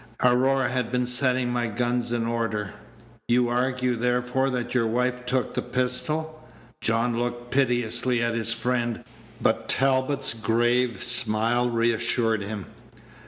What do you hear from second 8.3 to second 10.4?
his friend; but Talbot's